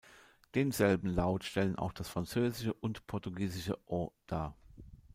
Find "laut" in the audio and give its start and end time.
1.13-1.43